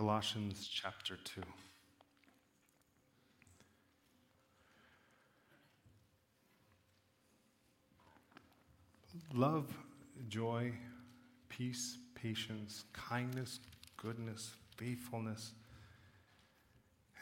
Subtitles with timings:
[0.00, 1.42] Colossians chapter 2.
[9.34, 9.66] Love,
[10.30, 10.72] joy,
[11.50, 13.60] peace, patience, kindness,
[13.98, 15.52] goodness, faithfulness,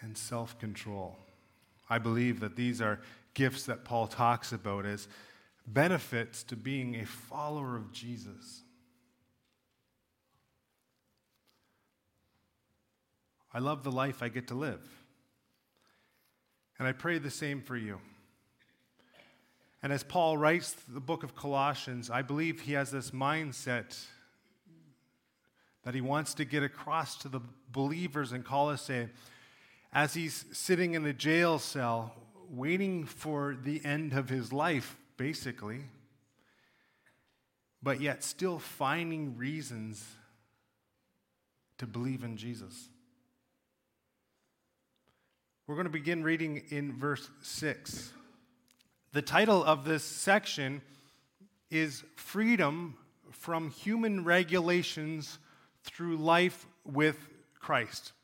[0.01, 1.19] and self control.
[1.91, 3.01] I believe that these are
[3.35, 5.09] gifts that Paul talks about as
[5.67, 8.63] benefits to being a follower of Jesus.
[13.53, 14.81] I love the life I get to live.
[16.79, 17.99] And I pray the same for you.
[19.83, 23.97] And as Paul writes the book of Colossians, I believe he has this mindset
[25.85, 27.41] that he wants to get across to the
[27.71, 29.09] believers in Colossae
[29.93, 32.15] as he's sitting in a jail cell
[32.51, 35.85] waiting for the end of his life, basically,
[37.83, 40.05] but yet still finding reasons
[41.79, 42.89] to believe in Jesus.
[45.69, 48.11] We're going to begin reading in verse 6.
[49.13, 50.81] The title of this section
[51.71, 52.97] is Freedom
[53.33, 55.39] from Human Regulations
[55.85, 57.19] Through Life with
[57.61, 58.15] Christ.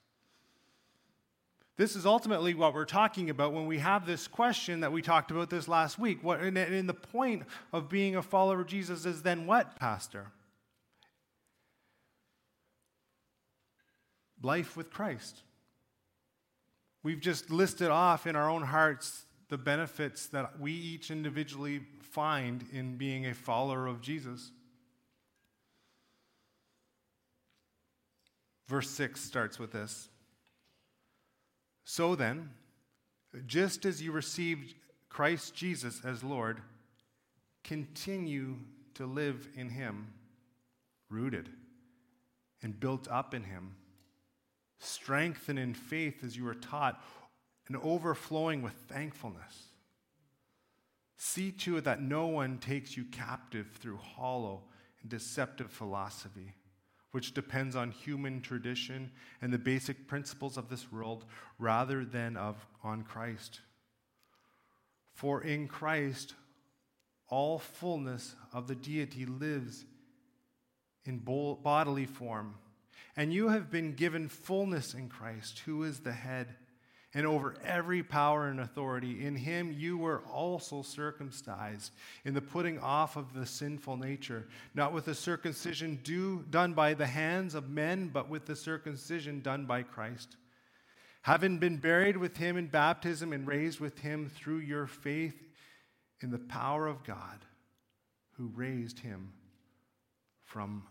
[1.76, 5.30] This is ultimately what we're talking about when we have this question that we talked
[5.30, 6.24] about this last week.
[6.24, 7.42] What, and, and the point
[7.74, 10.28] of being a follower of Jesus is then what, Pastor?
[14.42, 15.42] Life with Christ.
[17.04, 22.64] We've just listed off in our own hearts the benefits that we each individually find
[22.72, 24.50] in being a follower of Jesus.
[28.66, 30.08] Verse 6 starts with this.
[31.84, 32.48] So then,
[33.46, 34.74] just as you received
[35.10, 36.62] Christ Jesus as Lord,
[37.62, 38.56] continue
[38.94, 40.06] to live in Him,
[41.10, 41.50] rooted
[42.62, 43.74] and built up in Him,
[44.78, 47.02] strengthened in faith as you were taught,
[47.66, 49.68] and overflowing with thankfulness.
[51.16, 54.64] See to it that no one takes you captive through hollow
[55.00, 56.54] and deceptive philosophy
[57.14, 59.08] which depends on human tradition
[59.40, 61.24] and the basic principles of this world
[61.60, 63.60] rather than of, on Christ.
[65.12, 66.34] For in Christ,
[67.28, 69.84] all fullness of the deity lives
[71.04, 72.56] in bodily form.
[73.16, 76.56] And you have been given fullness in Christ, who is the head
[77.16, 79.24] and over every power and authority.
[79.24, 81.92] In him you were also circumcised
[82.24, 86.00] in the putting off of the sinful nature, not with the circumcision
[86.50, 90.36] done by the hands of men, but with the circumcision done by Christ.
[91.22, 95.40] Having been buried with him in baptism and raised with him through your faith
[96.20, 97.44] in the power of God,
[98.32, 99.32] who raised him
[100.42, 100.82] from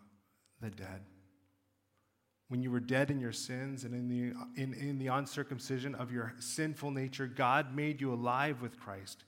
[0.62, 1.02] the dead
[2.54, 6.12] when you were dead in your sins and in the, in, in the uncircumcision of
[6.12, 9.24] your sinful nature, God made you alive with Christ.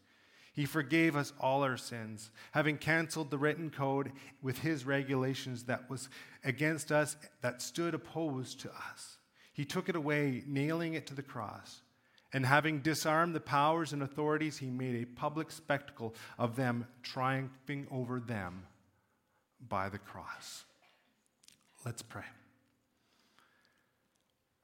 [0.54, 4.12] He forgave us all our sins, having canceled the written code
[4.44, 6.08] with his regulations that was
[6.44, 9.18] against us, that stood opposed to us.
[9.54, 11.82] He took it away, nailing it to the cross.
[12.32, 17.88] And having disarmed the powers and authorities, he made a public spectacle of them, triumphing
[17.90, 18.68] over them
[19.68, 20.66] by the cross.
[21.84, 22.26] Let's pray.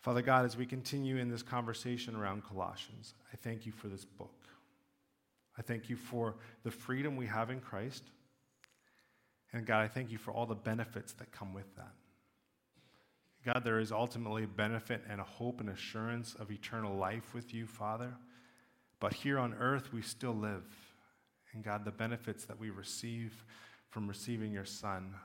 [0.01, 4.03] Father God, as we continue in this conversation around Colossians, I thank you for this
[4.03, 4.33] book.
[5.57, 8.03] I thank you for the freedom we have in Christ.
[9.53, 11.93] And God, I thank you for all the benefits that come with that.
[13.45, 17.53] God, there is ultimately a benefit and a hope and assurance of eternal life with
[17.53, 18.13] you, Father.
[18.99, 20.63] But here on earth, we still live.
[21.53, 23.43] And God, the benefits that we receive
[23.89, 25.15] from receiving your Son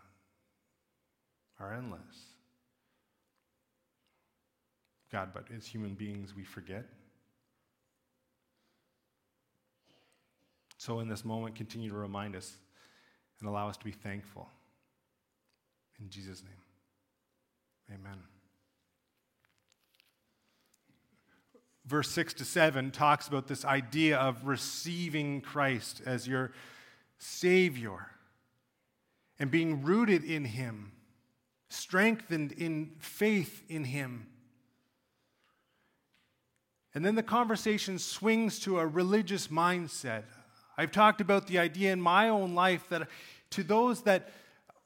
[1.60, 2.35] are endless.
[5.12, 6.84] God, but as human beings, we forget.
[10.78, 12.56] So, in this moment, continue to remind us
[13.40, 14.48] and allow us to be thankful.
[16.00, 18.18] In Jesus' name, amen.
[21.86, 26.52] Verse 6 to 7 talks about this idea of receiving Christ as your
[27.18, 28.10] Savior
[29.38, 30.92] and being rooted in Him,
[31.68, 34.26] strengthened in faith in Him
[36.96, 40.22] and then the conversation swings to a religious mindset.
[40.78, 43.06] I've talked about the idea in my own life that
[43.50, 44.32] to those that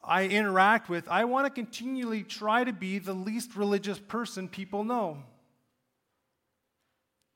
[0.03, 4.83] I interact with, I want to continually try to be the least religious person people
[4.83, 5.19] know.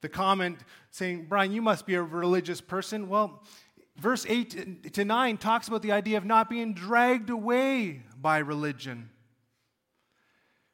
[0.00, 0.58] The comment
[0.90, 3.08] saying, Brian, you must be a religious person.
[3.08, 3.44] Well,
[3.96, 9.10] verse 8 to 9 talks about the idea of not being dragged away by religion.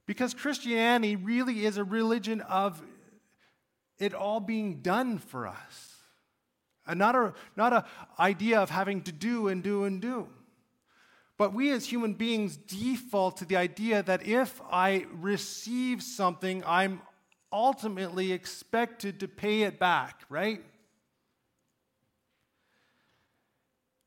[0.06, 2.82] Because Christianity really is a religion of
[4.00, 5.97] it all being done for us.
[6.87, 7.85] And not a not a
[8.19, 10.29] idea of having to do and do and do.
[11.38, 17.00] But we as human beings default to the idea that if I receive something, I'm
[17.52, 20.62] ultimately expected to pay it back, right?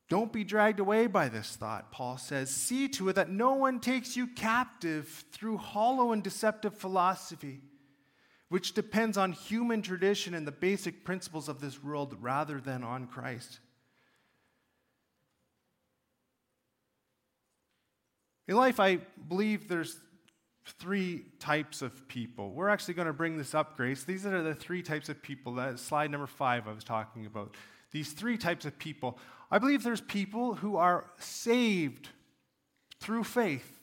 [0.08, 2.50] Don't be dragged away by this thought, Paul says.
[2.50, 7.62] See to it that no one takes you captive through hollow and deceptive philosophy,
[8.54, 13.04] which depends on human tradition and the basic principles of this world rather than on
[13.04, 13.58] Christ.
[18.46, 18.98] In life, I
[19.28, 19.98] believe there's
[20.78, 22.52] three types of people.
[22.52, 24.04] We're actually going to bring this up, Grace.
[24.04, 25.54] These are the three types of people.
[25.54, 27.56] That slide number five I was talking about.
[27.90, 29.18] These three types of people.
[29.50, 32.08] I believe there's people who are saved
[33.00, 33.80] through faith.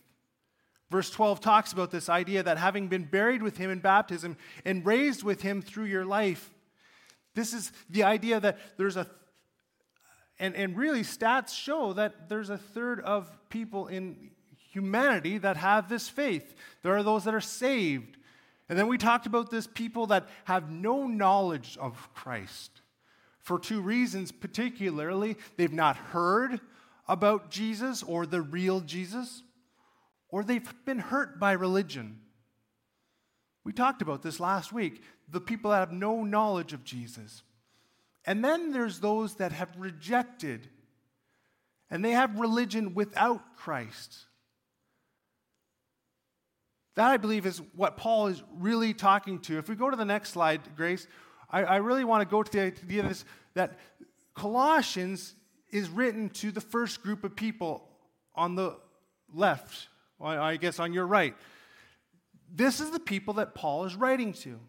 [0.92, 4.36] Verse 12 talks about this idea that having been buried with him in baptism
[4.66, 6.52] and raised with him through your life,
[7.34, 9.08] this is the idea that there's a,
[10.38, 14.32] and, and really stats show that there's a third of people in
[14.70, 16.54] humanity that have this faith.
[16.84, 18.18] There are those that are saved.
[18.68, 22.82] And then we talked about this people that have no knowledge of Christ
[23.40, 25.38] for two reasons, particularly.
[25.56, 26.60] They've not heard
[27.08, 29.44] about Jesus or the real Jesus,
[30.32, 32.20] or they've been hurt by religion.
[33.64, 37.44] We talked about this last week the people that have no knowledge of Jesus.
[38.26, 40.68] And then there's those that have rejected,
[41.90, 44.26] and they have religion without Christ.
[46.96, 49.58] That, I believe, is what Paul is really talking to.
[49.58, 51.08] If we go to the next slide, Grace,
[51.50, 53.80] I, I really want to go to the idea this, that
[54.36, 55.34] Colossians
[55.70, 57.88] is written to the first group of people
[58.36, 58.78] on the
[59.34, 59.88] left,
[60.24, 61.36] I guess on your right.
[62.54, 64.60] This is the people that Paul is writing to.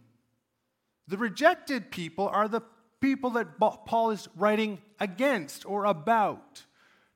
[1.09, 2.63] The rejected people are the
[3.01, 6.63] people that Paul is writing against or about.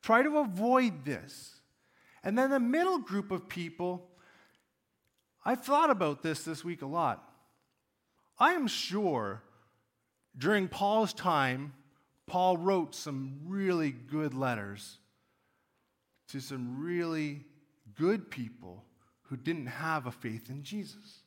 [0.03, 1.61] Try to avoid this.
[2.25, 4.09] And then the middle group of people,
[5.45, 7.31] I've thought about this this week a lot.
[8.39, 9.43] I am sure
[10.37, 11.73] during Paul's time,
[12.27, 14.99] Paul wrote some really good letters
[16.29, 17.45] to some really
[17.99, 18.85] good people
[19.23, 21.23] who didn't have a faith in Jesus.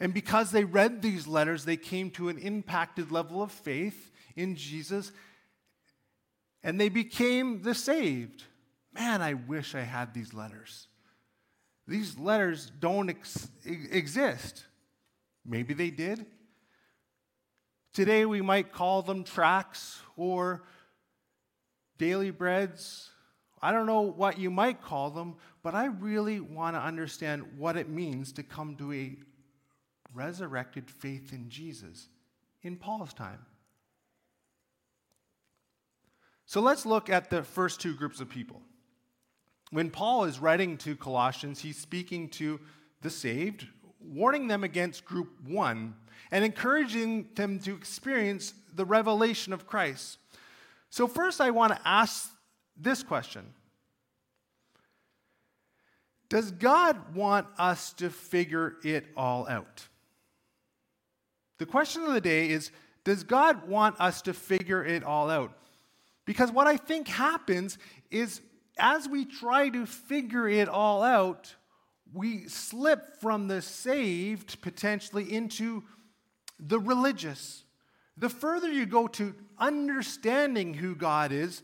[0.00, 4.54] And because they read these letters, they came to an impacted level of faith in
[4.54, 5.10] Jesus
[6.62, 8.44] and they became the saved.
[8.92, 10.88] Man, I wish I had these letters.
[11.86, 14.66] These letters don't ex- exist.
[15.44, 16.26] Maybe they did.
[17.94, 20.62] Today we might call them tracts or
[21.96, 23.10] daily breads.
[23.60, 27.76] I don't know what you might call them, but I really want to understand what
[27.76, 29.16] it means to come to a
[30.14, 32.08] resurrected faith in Jesus
[32.62, 33.44] in Paul's time.
[36.46, 38.62] So let's look at the first two groups of people.
[39.70, 42.58] When Paul is writing to Colossians, he's speaking to
[43.02, 43.66] the saved,
[44.00, 45.94] warning them against group one
[46.30, 50.18] and encouraging them to experience the revelation of Christ.
[50.90, 52.30] So, first, I want to ask
[52.78, 53.44] this question
[56.28, 59.88] Does God want us to figure it all out?
[61.58, 62.70] The question of the day is
[63.04, 65.52] Does God want us to figure it all out?
[66.24, 67.78] Because what I think happens
[68.10, 68.40] is
[68.78, 71.54] as we try to figure it all out,
[72.12, 75.82] we slip from the saved potentially into
[76.58, 77.64] the religious.
[78.16, 81.62] The further you go to understanding who God is,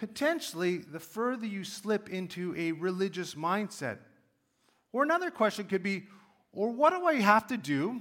[0.00, 3.98] potentially the further you slip into a religious mindset.
[4.92, 6.04] Or another question could be,
[6.52, 8.00] or what do I have to do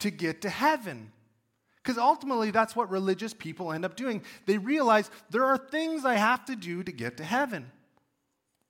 [0.00, 1.12] to get to heaven?
[1.76, 4.20] Because ultimately, that's what religious people end up doing.
[4.46, 7.70] They realize there are things I have to do to get to heaven.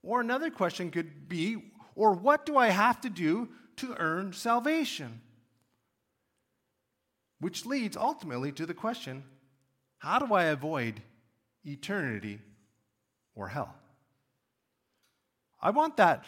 [0.02, 5.22] Or another question could be, or what do I have to do to earn salvation?
[7.40, 9.24] Which leads ultimately to the question
[10.00, 11.00] how do I avoid
[11.66, 12.40] eternity
[13.34, 13.74] or hell?
[15.60, 16.24] I want that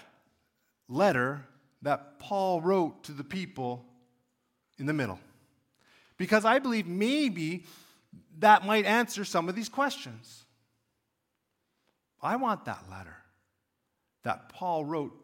[0.88, 1.44] letter
[1.82, 3.84] that Paul wrote to the people
[4.78, 5.18] in the middle.
[6.16, 7.64] Because I believe maybe
[8.38, 10.44] that might answer some of these questions.
[12.20, 13.16] I want that letter
[14.24, 15.14] that Paul wrote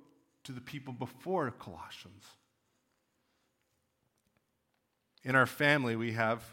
[0.44, 2.24] to the people before Colossians.
[5.24, 6.44] In our family, we have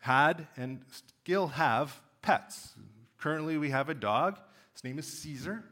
[0.00, 2.74] had and still have pets.
[3.18, 4.38] Currently, we have a dog.
[4.72, 5.64] His name is Caesar.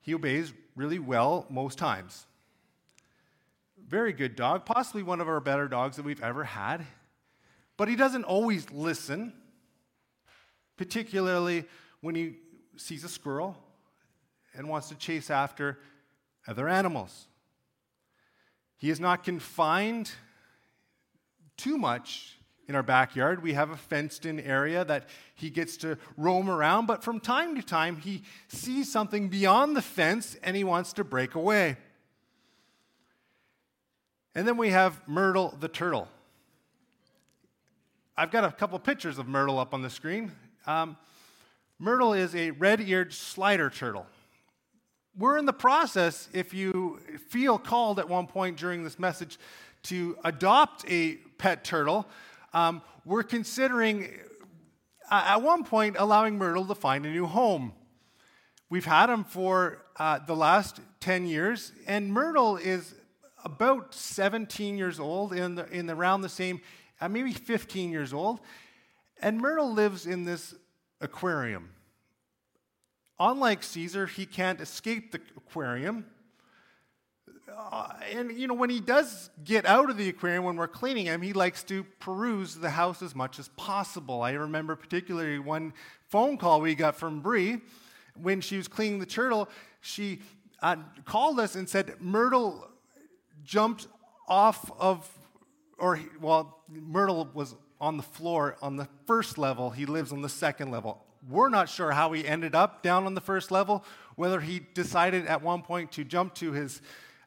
[0.00, 2.26] He obeys really well most times.
[3.86, 6.84] Very good dog, possibly one of our better dogs that we've ever had.
[7.76, 9.32] But he doesn't always listen,
[10.76, 11.64] particularly
[12.00, 12.36] when he
[12.76, 13.56] sees a squirrel
[14.54, 15.78] and wants to chase after
[16.46, 17.26] other animals.
[18.76, 20.10] He is not confined
[21.56, 22.38] too much
[22.68, 23.42] in our backyard.
[23.42, 27.56] We have a fenced in area that he gets to roam around, but from time
[27.56, 31.76] to time he sees something beyond the fence and he wants to break away.
[34.34, 36.08] And then we have Myrtle the turtle.
[38.16, 40.32] I've got a couple pictures of Myrtle up on the screen.
[40.66, 40.96] Um,
[41.78, 44.06] Myrtle is a red eared slider turtle.
[45.18, 49.38] We're in the process, if you feel called at one point during this message
[49.84, 52.06] to adopt a pet turtle,
[52.52, 54.08] um, we're considering
[55.10, 57.72] uh, at one point allowing Myrtle to find a new home.
[58.70, 62.94] We've had him for uh, the last 10 years, and Myrtle is
[63.44, 66.60] about 17 years old, in, the, in around the same,
[67.00, 68.40] uh, maybe 15 years old.
[69.20, 70.54] And Myrtle lives in this
[71.00, 71.70] aquarium.
[73.18, 76.06] Unlike Caesar, he can't escape the aquarium.
[77.56, 81.06] Uh, and, you know, when he does get out of the aquarium when we're cleaning
[81.06, 84.22] him, he likes to peruse the house as much as possible.
[84.22, 85.72] I remember particularly one
[86.08, 87.60] phone call we got from Bree
[88.20, 89.48] when she was cleaning the turtle.
[89.80, 90.20] She
[90.60, 92.68] uh, called us and said, Myrtle
[93.44, 93.88] jumped
[94.28, 95.10] off of,
[95.78, 99.70] or, well, Myrtle was on the floor on the first level.
[99.70, 101.04] He lives on the second level.
[101.28, 103.84] We're not sure how he ended up down on the first level,
[104.16, 106.80] whether he decided at one point to jump to his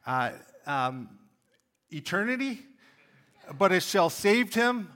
[0.06, 0.30] uh,
[0.66, 1.08] um,
[1.90, 2.60] eternity,
[3.58, 4.90] but his shell saved him.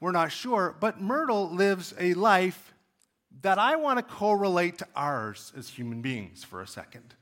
[0.00, 0.76] We're not sure.
[0.78, 2.74] But Myrtle lives a life
[3.42, 7.14] that I want to correlate to ours as human beings for a second.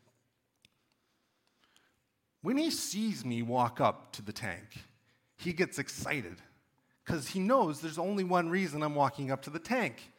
[2.43, 4.85] When he sees me walk up to the tank,
[5.39, 6.37] he gets excited
[7.05, 10.13] because he knows there's only one reason I'm walking up to the tank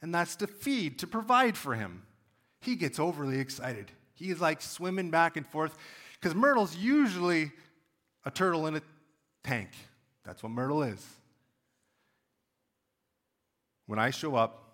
[0.00, 2.02] and that's to feed, to provide for him.
[2.60, 3.90] He gets overly excited.
[4.14, 5.76] He's like swimming back and forth
[6.20, 7.52] because Myrtle's usually
[8.24, 8.82] a turtle in a
[9.44, 9.70] tank.
[10.24, 11.04] That's what Myrtle is.
[13.86, 14.64] When I show up,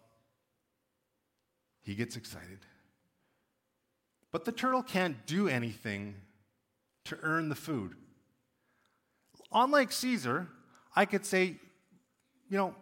[1.83, 2.61] he gets excited.
[4.33, 6.17] But the turtle can't do anything
[7.05, 7.95] to earn the food.
[9.53, 10.49] Unlike Caesar,
[10.97, 11.57] I could say,
[12.49, 12.75] you know,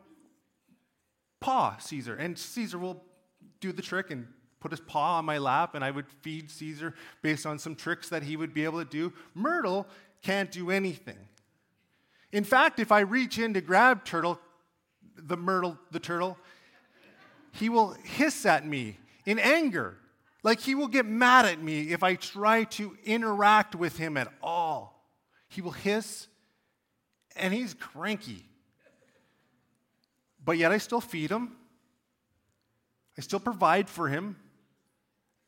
[1.41, 2.15] paw Caesar.
[2.15, 3.05] And Caesar will
[3.61, 4.27] do the trick and
[4.63, 8.09] put his paw on my lap, and I would feed Caesar based on some tricks
[8.11, 9.13] that he would be able to do.
[9.35, 9.87] Myrtle
[10.23, 11.19] can't do anything.
[12.31, 14.39] In fact, if I reach in to grab Turtle,
[15.17, 16.39] the Myrtle, the turtle,
[17.51, 19.99] he will hiss at me in anger.
[20.45, 24.33] Like he will get mad at me if I try to interact with him at
[24.43, 25.05] all.
[25.49, 26.29] He will hiss,
[27.37, 28.45] and he's cranky.
[30.45, 31.57] But yet I still feed him.
[33.19, 34.37] I still provide for him.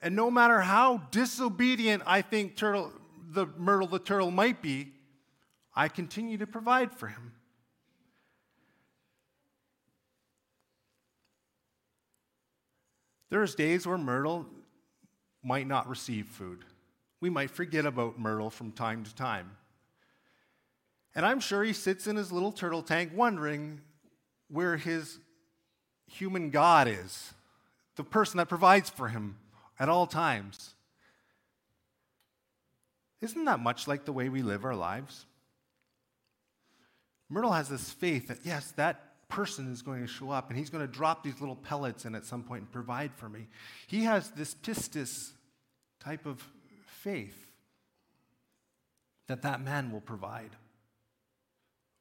[0.05, 2.93] And no matter how disobedient I think turtle,
[3.31, 4.93] the Myrtle the turtle might be,
[5.75, 7.33] I continue to provide for him.
[13.31, 14.45] There's days where Myrtle
[15.43, 16.67] might not receive food.
[17.21, 19.53] We might forget about Myrtle from time to time.
[21.15, 23.81] And I'm sure he sits in his little turtle tank wondering
[24.49, 25.19] where his
[26.07, 27.33] human God is,
[27.97, 29.37] the person that provides for him
[29.79, 30.75] at all times.
[33.21, 35.27] Isn't that much like the way we live our lives?
[37.29, 40.71] Myrtle has this faith that, yes, that person is going to show up and he's
[40.71, 43.47] going to drop these little pellets in at some point and provide for me.
[43.87, 45.33] He has this pistis
[46.01, 46.47] type of
[46.87, 47.51] faith
[49.27, 50.51] that that man will provide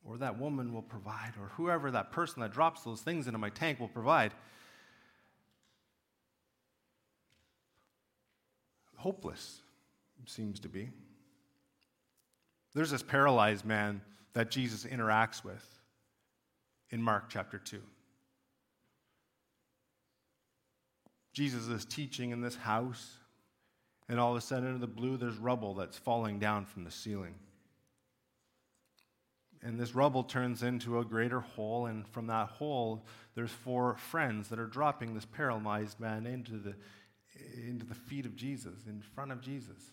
[0.06, 3.50] or that woman will provide, or whoever that person that drops those things into my
[3.50, 4.34] tank will provide.
[9.04, 9.62] Hopeless,
[10.26, 10.90] seems to be.
[12.74, 14.00] There's this paralyzed man
[14.32, 15.62] that Jesus interacts with
[16.90, 17.82] in Mark chapter 2.
[21.34, 23.18] Jesus is teaching in this house,
[24.08, 26.92] and all of a sudden, in the blue, there's rubble that's falling down from the
[26.92, 27.36] ceiling
[29.64, 34.50] and this rubble turns into a greater hole, and from that hole, there's four friends
[34.50, 36.76] that are dropping this paralyzed man into the,
[37.68, 39.92] into the feet of Jesus, in front of Jesus.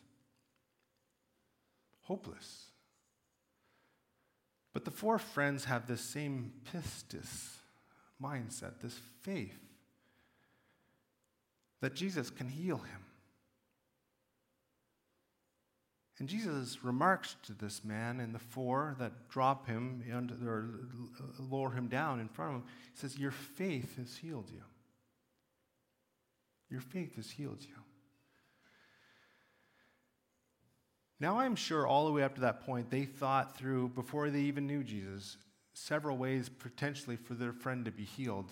[2.03, 2.67] Hopeless.
[4.73, 7.57] But the four friends have this same pistis
[8.23, 9.59] mindset, this faith
[11.81, 13.05] that Jesus can heal him.
[16.19, 20.05] And Jesus remarks to this man and the four that drop him
[20.47, 20.69] or
[21.39, 24.61] lower him down in front of him, he says, Your faith has healed you.
[26.71, 27.75] Your faith has healed you.
[31.19, 34.41] Now, I'm sure all the way up to that point, they thought through, before they
[34.41, 35.37] even knew Jesus,
[35.75, 38.51] several ways potentially for their friend to be healed.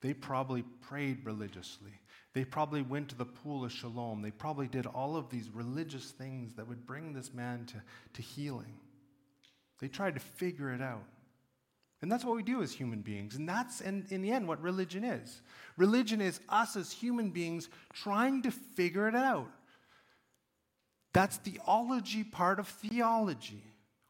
[0.00, 1.92] They probably prayed religiously.
[2.34, 4.22] They probably went to the pool of Siloam.
[4.22, 7.82] They probably did all of these religious things that would bring this man to,
[8.14, 8.74] to healing.
[9.80, 11.04] They tried to figure it out.
[12.02, 13.36] And that's what we do as human beings.
[13.36, 15.40] And that's, in, in the end, what religion is.
[15.76, 19.48] Religion is us as human beings trying to figure it out.
[21.12, 23.62] That's the ology part of theology.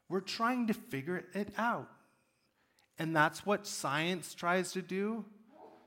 [0.08, 1.90] We're trying to figure it out.
[2.99, 5.25] And that's what science tries to do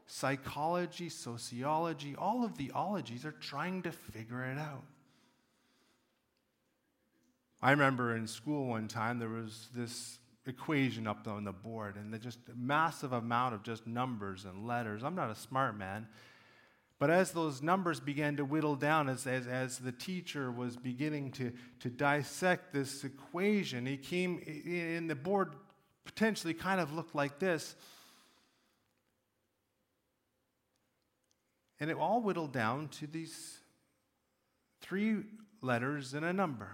[0.08, 4.84] psychology, sociology, all of the ologies are trying to figure it out.
[7.60, 12.14] I remember in school one time there was this equation up on the board and
[12.14, 15.04] the just massive amount of just numbers and letters.
[15.04, 16.08] I'm not a smart man.
[16.98, 21.32] But as those numbers began to whittle down, as, as, as the teacher was beginning
[21.34, 25.56] to, to dissect this equation, he came in the board
[26.06, 27.76] potentially kind of looked like this.
[31.80, 33.60] And it all whittled down to these
[34.80, 35.24] three
[35.62, 36.70] letters and a number.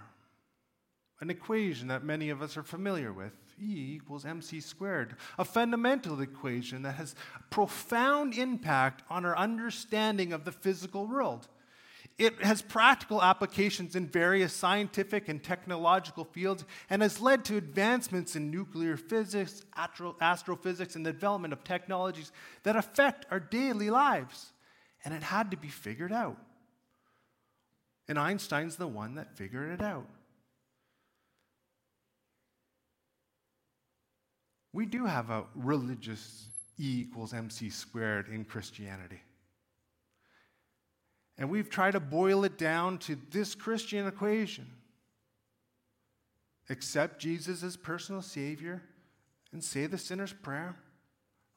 [1.20, 6.20] An equation that many of us are familiar with E equals mc squared, a fundamental
[6.20, 7.14] equation that has
[7.50, 11.48] profound impact on our understanding of the physical world.
[12.18, 18.36] It has practical applications in various scientific and technological fields and has led to advancements
[18.36, 19.64] in nuclear physics,
[20.20, 22.30] astrophysics, and the development of technologies
[22.64, 24.52] that affect our daily lives
[25.04, 26.36] and it had to be figured out.
[28.08, 30.06] And Einstein's the one that figured it out.
[34.72, 39.20] We do have a religious E equals MC squared in Christianity.
[41.38, 44.66] And we've tried to boil it down to this Christian equation
[46.70, 48.82] accept Jesus as personal Savior
[49.52, 50.76] and say the sinner's prayer,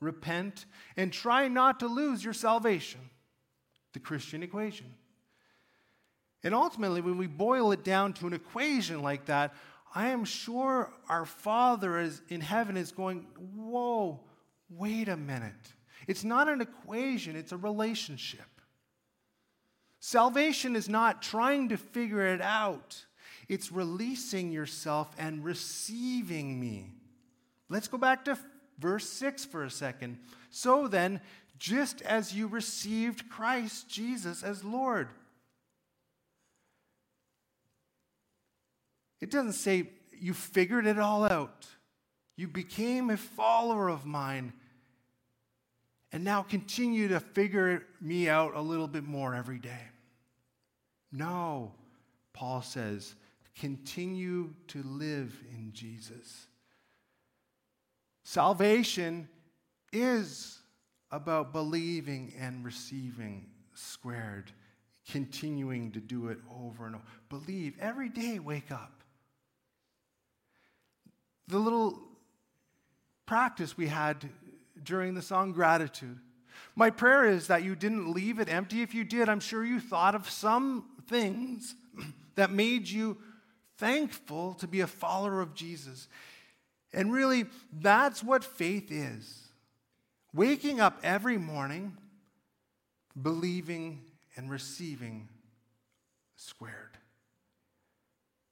[0.01, 0.65] repent,
[0.97, 2.99] and try not to lose your salvation
[3.93, 4.93] the Christian equation.
[6.43, 9.54] And ultimately, when we boil it down to an equation like that,
[9.95, 14.19] I am sure our Father is in heaven is going, Whoa,
[14.69, 15.53] wait a minute.
[16.05, 18.41] It's not an equation, it's a relationship.
[20.01, 23.05] Salvation is not trying to figure it out,
[23.47, 26.91] it's releasing yourself and receiving me.
[27.69, 28.38] Let's go back to
[28.77, 30.19] verse 6 for a second.
[30.51, 31.21] So then,
[31.58, 35.08] just as you received Christ Jesus as Lord.
[39.21, 41.67] It doesn't say you figured it all out.
[42.36, 44.54] You became a follower of mine
[46.12, 49.82] and now continue to figure me out a little bit more every day.
[51.12, 51.73] No,
[52.34, 53.15] Paul says,
[53.58, 56.47] continue to live in Jesus.
[58.23, 59.30] Salvation
[59.93, 60.60] is
[61.12, 64.51] about believing and receiving squared,
[65.10, 67.06] continuing to do it over and over.
[67.30, 69.04] Believe every day, wake up.
[71.47, 71.99] The little
[73.25, 74.29] practice we had
[74.84, 76.19] during the song Gratitude.
[76.75, 78.81] My prayer is that you didn't leave it empty.
[78.81, 81.75] If you did, I'm sure you thought of some things
[82.36, 83.17] that made you
[83.77, 86.08] thankful to be a follower of Jesus.
[86.93, 89.41] And really, that's what faith is
[90.34, 91.95] waking up every morning,
[93.21, 94.01] believing
[94.36, 95.29] and receiving
[96.36, 96.97] squared.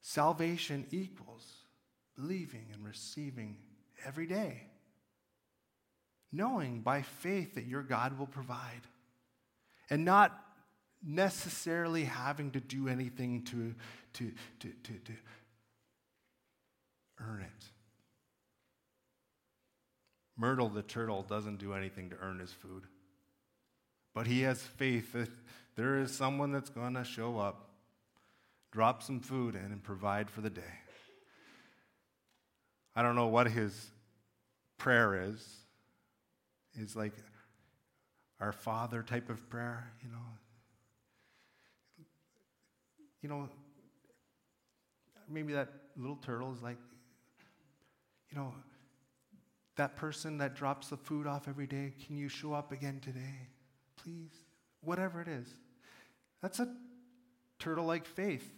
[0.02, 1.53] Salvation equals
[2.16, 3.58] believing and receiving
[4.06, 4.68] every day,
[6.32, 8.82] knowing by faith that your God will provide,
[9.90, 10.40] and not
[11.06, 13.76] necessarily having to do anything to,
[14.14, 15.14] to, to, to, to
[17.20, 17.66] earn it.
[20.38, 22.84] Myrtle the turtle doesn't do anything to earn his food.
[24.14, 25.30] But he has faith that
[25.76, 27.70] there is someone that's going to show up,
[28.72, 30.62] drop some food in, and provide for the day.
[32.96, 33.92] I don't know what his
[34.78, 35.46] prayer is.
[36.74, 37.14] It's like
[38.40, 40.18] our Father type of prayer, you know.
[43.22, 43.50] You know,
[45.30, 46.78] maybe that little turtle is like,
[48.30, 48.54] you know,
[49.76, 53.48] that person that drops the food off every day, can you show up again today?
[53.96, 54.34] Please.
[54.82, 55.48] Whatever it is.
[56.42, 56.68] That's a
[57.60, 58.52] turtle like faith.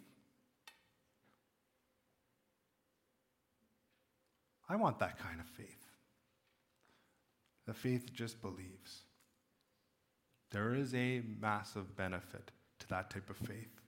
[4.68, 5.86] I want that kind of faith.
[7.66, 9.04] The faith just believes.
[10.52, 13.82] There is a massive benefit to that type of faith.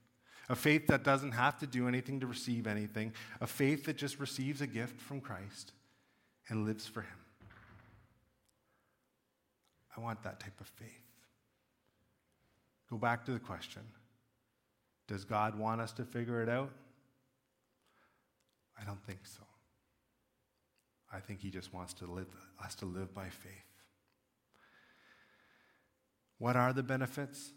[0.49, 4.19] A faith that doesn't have to do anything to receive anything, a faith that just
[4.19, 5.73] receives a gift from Christ
[6.49, 7.19] and lives for Him.
[9.95, 10.89] I want that type of faith.
[12.89, 13.81] Go back to the question
[15.07, 16.71] Does God want us to figure it out?
[18.79, 19.46] I don't think so.
[21.11, 22.27] I think He just wants to live,
[22.63, 23.51] us to live by faith.
[26.37, 27.51] What are the benefits?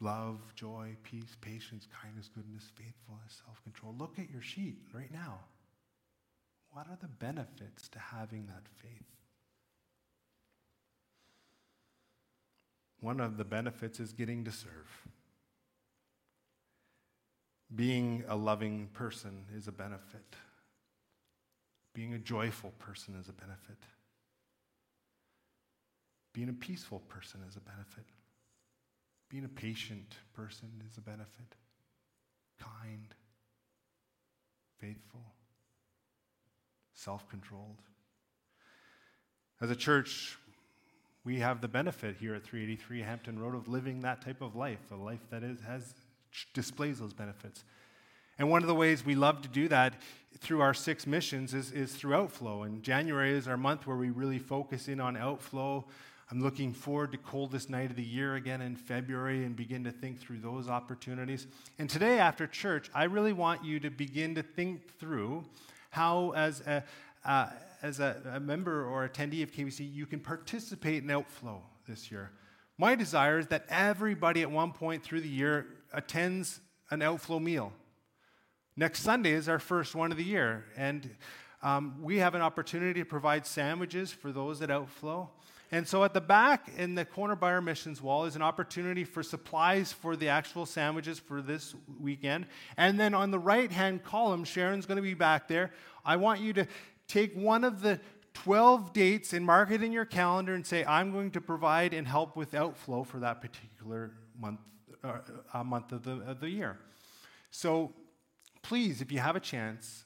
[0.00, 3.94] Love, joy, peace, patience, kindness, goodness, faithfulness, self control.
[3.98, 5.40] Look at your sheet right now.
[6.72, 9.04] What are the benefits to having that faith?
[13.00, 15.08] One of the benefits is getting to serve.
[17.74, 20.36] Being a loving person is a benefit.
[21.94, 23.78] Being a joyful person is a benefit.
[26.32, 28.04] Being a peaceful person is a benefit.
[29.28, 31.56] Being a patient person is a benefit.
[32.58, 33.14] Kind,
[34.78, 35.24] faithful,
[36.94, 37.78] self controlled.
[39.60, 40.38] As a church,
[41.24, 44.80] we have the benefit here at 383 Hampton Road of living that type of life,
[44.90, 45.94] a life that is, has,
[46.54, 47.64] displays those benefits.
[48.40, 50.00] And one of the ways we love to do that
[50.38, 52.62] through our six missions is, is through outflow.
[52.62, 55.84] And January is our month where we really focus in on outflow.
[56.30, 59.90] I'm looking forward to coldest night of the year again in February and begin to
[59.90, 61.48] think through those opportunities.
[61.78, 65.44] And today after church, I really want you to begin to think through
[65.90, 66.82] how, as a,
[67.26, 67.50] uh,
[67.82, 72.30] as a, a member or attendee of KBC, you can participate in outflow this year.
[72.78, 77.74] My desire is that everybody at one point through the year attends an outflow meal.
[78.80, 81.14] Next Sunday is our first one of the year, and
[81.62, 85.28] um, we have an opportunity to provide sandwiches for those at outflow.
[85.70, 89.04] And so at the back in the corner by our missions wall is an opportunity
[89.04, 92.46] for supplies for the actual sandwiches for this weekend.
[92.78, 95.72] And then on the right hand column, Sharon's going to be back there.
[96.02, 96.66] I want you to
[97.06, 98.00] take one of the
[98.32, 102.08] 12 dates and mark it in your calendar and say, I'm going to provide and
[102.08, 104.60] help with outflow for that particular month,
[105.04, 106.78] uh, month of the, of the year.
[107.50, 107.92] So
[108.62, 110.04] please, if you have a chance,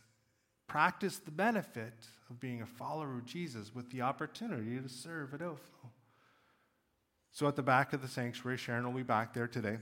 [0.67, 1.93] practice the benefit
[2.31, 5.91] of being a follower of Jesus with the opportunity to serve at outflow.
[7.31, 9.79] So at the back of the sanctuary, Sharon will be back there today.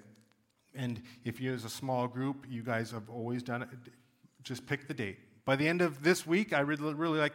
[0.74, 3.68] And if you, as a small group, you guys have always done it,
[4.42, 5.18] just pick the date.
[5.44, 7.35] By the end of this week, I really, really like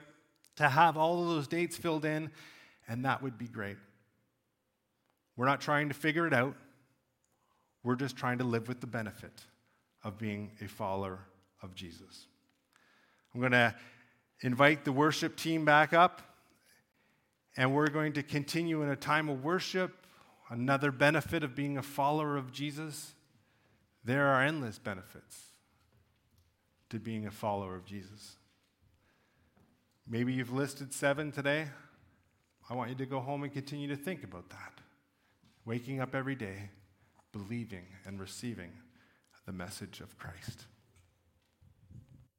[0.56, 2.32] to have all of those dates filled in,
[2.88, 3.78] and that would be great.
[5.36, 6.56] We're not trying to figure it out,
[7.84, 9.43] we're just trying to live with the benefit
[10.08, 11.20] of being a follower
[11.62, 12.28] of Jesus.
[13.34, 13.76] I'm going to
[14.41, 16.22] invite the worship team back up,
[17.58, 20.06] and we're going to continue in a time of worship.
[20.50, 23.13] Another benefit of being a follower of Jesus
[24.06, 25.48] there are endless benefits
[26.89, 28.38] to being a follower of Jesus.
[30.08, 31.67] Maybe you've listed seven today.
[32.70, 34.80] I want you to go home and continue to think about that.
[35.65, 36.70] Waking up every day,
[37.34, 38.72] believing and receiving
[39.48, 40.66] the message of Christ.